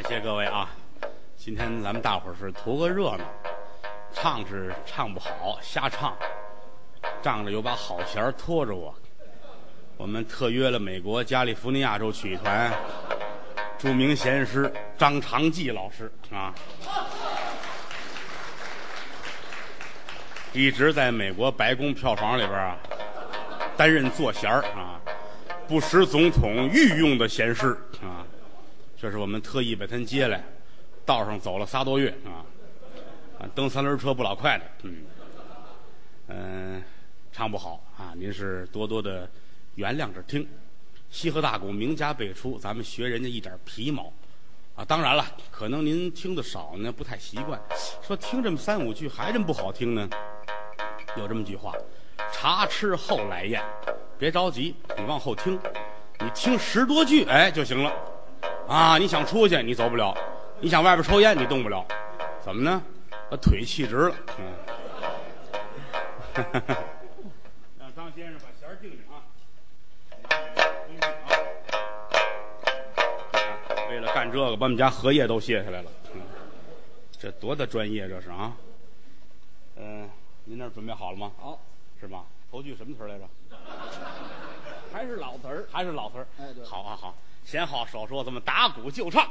[0.00, 0.70] 感谢各位啊！
[1.36, 3.24] 今天咱们大伙儿是图个热闹，
[4.12, 6.16] 唱是唱不好，瞎唱，
[7.20, 8.94] 仗着有把好弦儿拖着我。
[9.96, 12.72] 我们特约了美国加利福尼亚州曲艺团
[13.76, 16.54] 著名弦师张长记老师啊，
[20.52, 22.76] 一直在美国白宫票房里边啊
[23.76, 25.00] 担任坐弦儿啊，
[25.66, 28.22] 不识总统御用的弦师啊。
[29.00, 30.42] 这是我们特意把他接来，
[31.06, 32.42] 道上走了仨多月啊，
[33.38, 35.04] 啊，蹬三轮车不老快的，嗯，
[36.26, 36.82] 嗯，
[37.30, 39.30] 唱不好啊，您是多多的
[39.76, 40.44] 原谅着听。
[41.10, 44.12] 西河大鼓名家辈出，咱们学人家一点皮毛
[44.74, 44.84] 啊。
[44.84, 47.60] 当然了，可能您听的少呢，不太习惯，
[48.02, 50.10] 说听这么三五句还这么不好听呢。
[51.16, 51.72] 有这么句话：
[52.32, 53.62] 茶吃后来咽，
[54.18, 55.56] 别着急，你往后听，
[56.18, 57.92] 你听十多句哎就行了。
[58.68, 58.98] 啊！
[58.98, 60.14] 你想出去，你走不了；
[60.60, 61.84] 你想外边抽烟，你动不了。
[62.42, 62.82] 怎么呢？
[63.30, 64.14] 把腿气直了。
[64.38, 64.52] 嗯。
[67.80, 69.24] 让张先生把弦儿定定啊。
[73.88, 75.90] 为了干这个，把我们家荷叶都卸下来了。
[76.14, 76.20] 嗯。
[77.18, 78.52] 这多大专业这是啊？
[79.76, 80.10] 嗯，
[80.44, 81.32] 您那准备好了吗？
[81.38, 81.58] 好，
[81.98, 82.22] 是吧？
[82.50, 83.24] 头句什么词儿来着？
[84.92, 85.66] 还是老词儿。
[85.72, 86.26] 还是老词儿。
[86.38, 86.62] 哎，对。
[86.66, 87.14] 好好好。
[87.50, 89.26] 闲话少说，咱们打鼓就唱。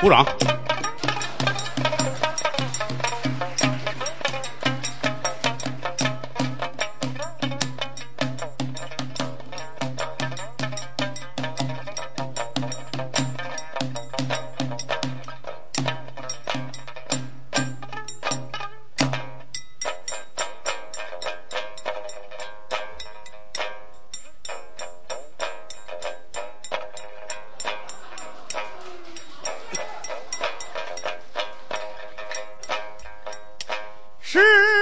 [0.00, 0.24] 鼓掌。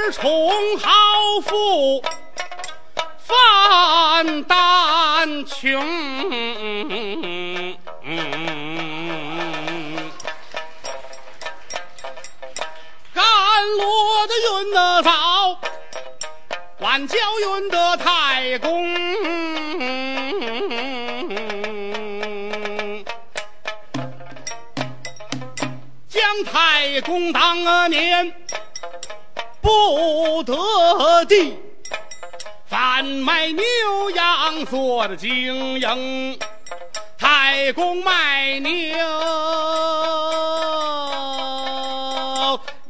[0.09, 0.25] 恃宠
[0.79, 0.91] 好
[1.45, 2.03] 富，
[3.19, 5.71] 范丹穷。
[13.13, 13.23] 甘
[13.77, 15.61] 罗的运得早，
[16.79, 18.89] 晚交运得太公。
[26.09, 28.35] 姜太公当年。
[29.69, 31.59] 不得地，
[32.67, 33.63] 贩卖牛
[34.15, 36.39] 羊做的经营，
[37.19, 38.97] 太公卖牛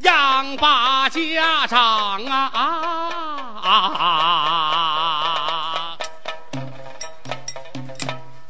[0.02, 2.46] 养把家长啊，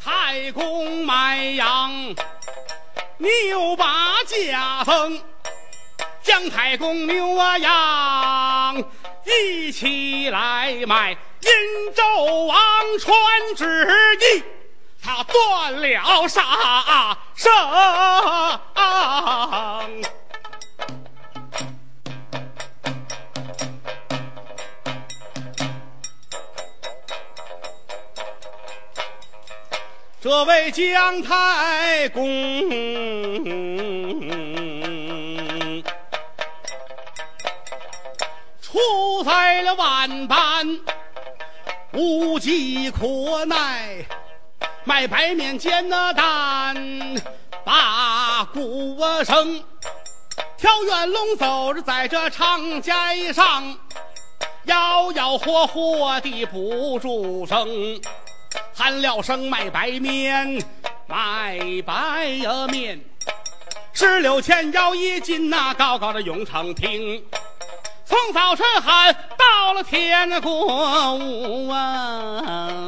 [0.05, 2.15] 太公卖羊
[3.17, 5.19] 牛把家丰。
[6.39, 8.85] 姜太公牛啊羊
[9.25, 11.11] 一起来卖，
[11.41, 11.51] 殷
[11.93, 12.57] 纣王
[13.01, 13.13] 传
[13.57, 13.89] 旨
[14.37, 14.45] 意，
[15.03, 17.51] 他断了杀生。
[30.21, 32.29] 这位姜太公。
[39.29, 40.81] 出在了万般
[41.93, 44.03] 无计可奈，
[44.85, 46.75] 卖白面煎那蛋，
[47.63, 49.63] 把鼓声，
[50.57, 52.91] 挑元龙走着在这长街
[53.35, 53.77] 上，
[54.65, 58.01] 摇摇晃晃的不住声，
[58.75, 60.59] 喊了声卖白面，
[61.07, 62.29] 卖白
[62.71, 62.99] 面，
[63.93, 67.23] 石榴钱要一斤那高高的永城亭。
[68.09, 72.83] 从早晨喊到了天过午啊，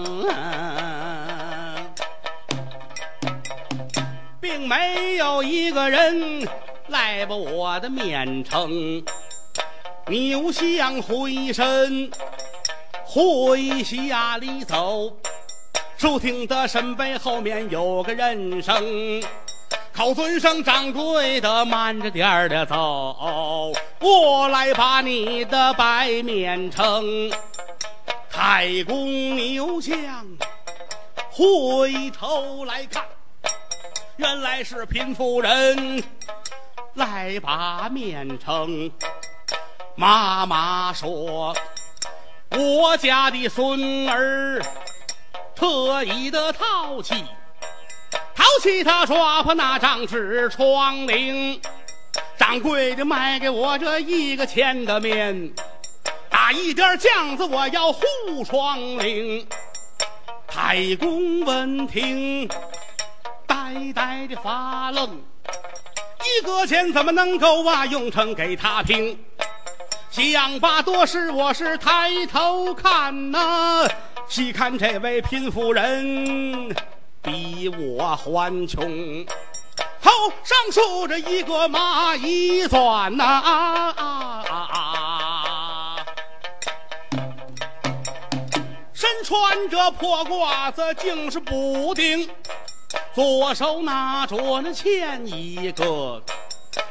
[4.40, 6.49] 并没有一个人
[6.87, 9.05] 来把我的面称。
[10.06, 12.11] 牛相回身
[13.05, 15.14] 回下里走，
[15.99, 19.22] 只听得身背后面有个人声。
[20.00, 23.70] 口尊声掌柜的，慢着点儿的走，
[24.00, 27.31] 我来把你的白面盛。
[28.31, 30.26] 太公牛将
[31.31, 33.05] 回头来看，
[34.17, 36.03] 原来是贫妇人
[36.94, 38.91] 来把面呈。
[39.96, 41.55] 妈妈说，
[42.53, 44.62] 我家的孙儿
[45.55, 47.23] 特意的淘气，
[48.50, 51.61] 淘气他抓破那张纸窗棂，
[52.37, 55.52] 掌柜的卖给我这一个钱的面，
[56.29, 58.02] 打一点酱子我要糊
[58.44, 59.47] 窗棂。
[60.49, 62.49] 太公闻听，
[63.47, 65.23] 呆呆的发愣，
[66.25, 69.17] 一个钱怎么能够啊用成给他听？
[70.11, 73.88] 想把多时，我是抬头看呐、
[74.29, 76.75] 细看这位贫妇人
[77.31, 79.25] 比我还穷，
[80.03, 80.11] 头
[80.43, 85.97] 上竖着一个蚂蚁钻呐、啊啊啊啊
[88.93, 92.29] 身穿着破褂子，竟是补丁，
[93.15, 96.21] 左手拿着那钱一个。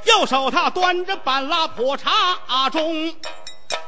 [0.05, 2.39] 右手他端着半拉破茶
[2.71, 3.13] 盅，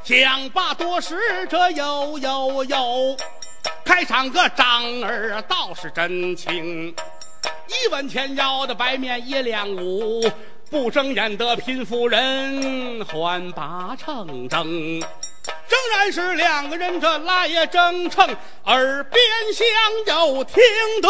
[0.04, 3.16] 想把多时这悠悠悠，
[3.92, 6.96] 开场个张儿倒是真情，
[7.68, 10.24] 一文钱要的白面一两五，
[10.70, 14.66] 不睁眼的贫妇人还把秤争。
[15.02, 18.26] 仍然是两个人这来也争称，
[18.64, 19.22] 耳边
[19.54, 19.68] 厢
[20.08, 20.56] 又听
[21.02, 21.10] 得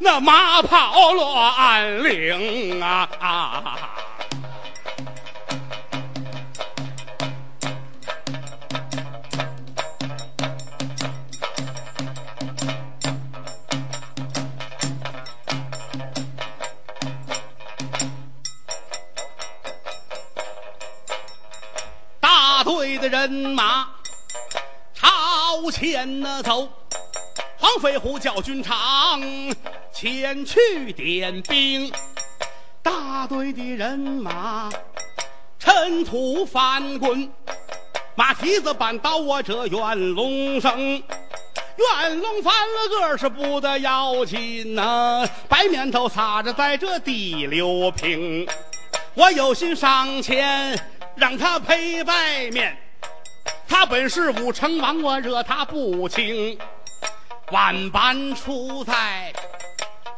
[0.00, 3.78] 那马跑乱铃啊啊！
[22.58, 23.86] 大队的人马
[24.92, 26.68] 朝前呢走，
[27.56, 29.22] 黄飞虎叫军长
[29.92, 31.88] 前去点兵。
[32.82, 34.68] 大队的人马
[35.56, 37.30] 尘土翻滚，
[38.16, 40.76] 马蹄子绊倒我这元龙生。
[40.80, 48.44] 元龙翻了个是不得要紧呐、白面头擦着在这地溜平。
[49.14, 50.76] 我有心上前
[51.18, 52.76] 让他赔白面，
[53.66, 56.56] 他本是武成王，我惹他不轻。
[57.50, 59.32] 万般出在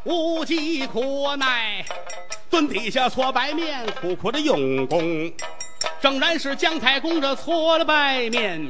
[0.05, 1.83] 无计可奈，
[2.51, 5.33] 蹲底下搓白面，苦苦的用功。
[6.03, 8.61] 正然是姜太公这搓了白面，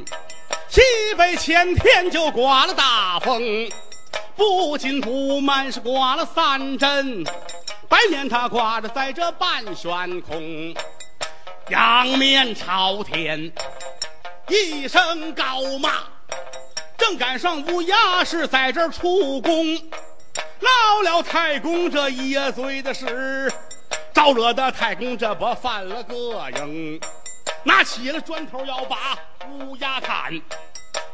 [0.69, 0.81] 西
[1.19, 3.69] 北前天就刮了大风，
[4.37, 7.25] 不紧不慢是刮了三阵。
[7.89, 10.73] 白面他挂着在这半悬空，
[11.71, 13.53] 仰面朝天，
[14.49, 15.93] 一声高骂，
[16.99, 19.77] 正赶上乌鸦是在这儿出宫，
[20.59, 23.53] 闹了太公这一嘴的事，
[24.13, 27.01] 招惹的太公这不犯了膈应，
[27.63, 29.17] 拿起了砖头要把
[29.49, 30.33] 乌鸦砍，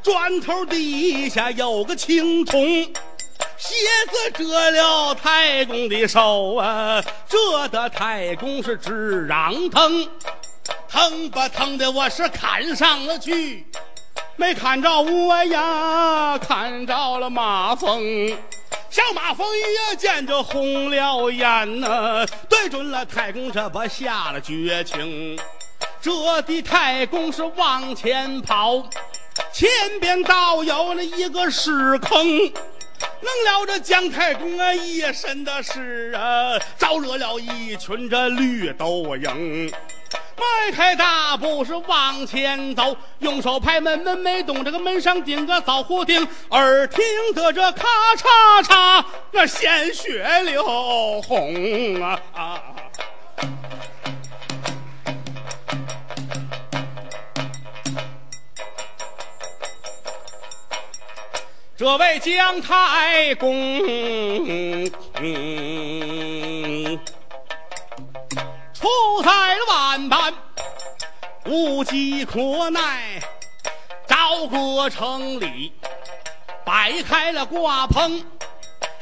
[0.02, 2.90] 砖头底下有个青铜。
[3.58, 3.74] 蝎
[4.10, 10.06] 子蛰了太公的手啊，蛰得太公是直嚷疼，
[10.96, 13.66] 疼吧疼的我是砍上了去，
[14.34, 18.34] 没看着我呀，看着了马蜂。
[18.88, 25.38] 小马蜂一见就红了眼呐、对准了太公，这不下了绝情。
[26.00, 28.82] 这的太公是往前跑，
[29.52, 29.68] 前
[30.00, 32.26] 边倒有了一个石坑。
[32.26, 39.70] 弄了这姜太公啊一身的屎啊，招惹了一群这绿豆蝇。
[40.36, 47.02] 迈开大步是往前走，用手拍门，门没动，这个门上钉个枣胡钉，耳听
[47.34, 52.62] 得这咔嚓嚓，那鲜血流红啊啊！
[61.78, 63.52] 这位姜太公，
[63.84, 64.90] 嗯
[69.26, 70.32] 出在了万般
[71.46, 73.20] 无计可奈，
[74.06, 75.72] 朝歌城里
[76.64, 78.24] 摆开了挂棚。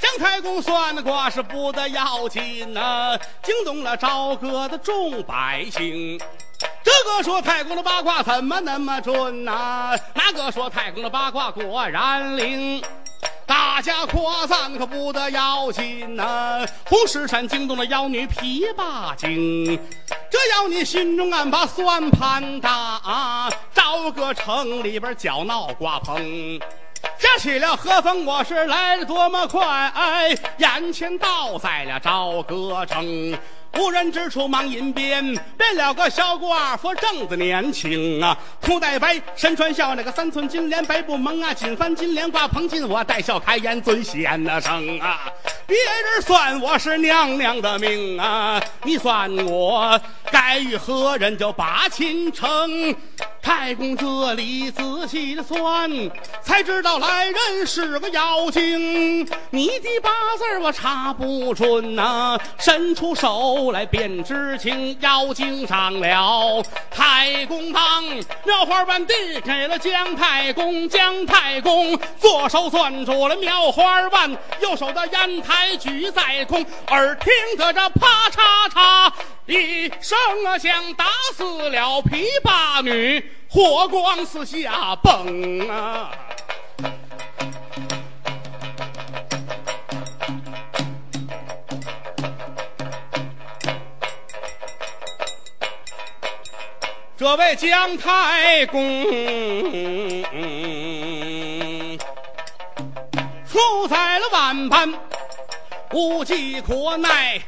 [0.00, 6.18] 姜太公算的卦是不得要紧呐、惊动了朝歌的众百姓。
[6.82, 12.82] 这个说太公的八卦怎么那么准呐、那个说太公的八卦果然灵。
[13.46, 19.78] 大家夸赞可不得要紧呐、红石山惊动了妖女琵琶精，
[20.30, 26.58] 这妖女心中暗把算盘打，朝歌城里边搅闹瓜棚。
[27.18, 29.92] 想起了何风，我是来的多么快，
[30.56, 33.36] 眼前倒在了朝歌城。
[33.78, 35.24] 无人之处忙银鞭，
[35.58, 45.32] 变了个小寡妇正子年轻啊，头戴白，身穿孝，那个三寸金莲白布蒙啊，金幡金莲挂蓬金，我带笑开颜尊贤那声啊，
[45.66, 50.00] 别人算我是娘娘的命啊，你算我
[50.30, 52.94] 该与何人就把亲成？
[53.44, 55.90] 太公这里仔细的算，
[56.42, 59.20] 才知道来人是个妖精。
[59.50, 64.96] 你的八字我查不准呐、伸出手来便知情。
[65.00, 68.02] 妖精上了太公堂，
[68.44, 79.12] 妙花瓣递给了姜太公，姜太公左手攥住了妙花瓣，右手的烟台举在空，耳听得这啪嚓嚓
[79.46, 83.22] 一声啊响，打死了琵琶女，
[83.54, 86.10] 火光四下蹦啊！
[97.16, 99.04] 这位姜太公，
[103.46, 104.92] 处在了万般
[105.92, 107.40] 无计可奈。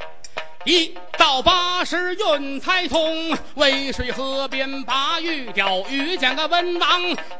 [0.64, 0.96] 一
[1.26, 6.88] 到八十运财通，渭水河边把玉雕，遇见个文王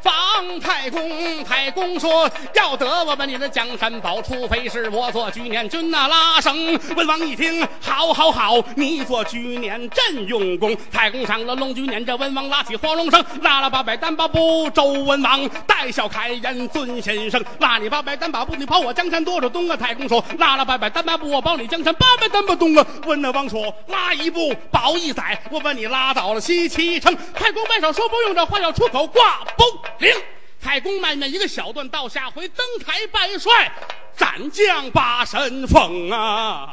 [0.01, 1.45] 方太公。
[1.45, 6.77] 太公说要得我们你的江山宝，除非是我做居年君那拉绳。
[6.97, 10.77] 文王一听，好好好，你做居年朕用功。
[10.91, 19.77] 太公上了龙居年，这文王拉起黄龙绳，拉了八百单八布，周文王带笑开颜尊先生，拉你八百单八布，你保我江山多少东啊？
[19.77, 22.85] 太公说拉了八百单八布，我保你江山八百单八东啊。
[23.07, 27.17] 文那王说拉一步保一载，我把你拉倒了西岐城。
[27.35, 29.65] 太公摆手说不用，这话要出口挂不
[29.99, 30.13] 灵。
[30.61, 33.71] 太公慢慢一个小段，到下回登台拜帅，
[34.17, 36.73] 斩将把神封啊！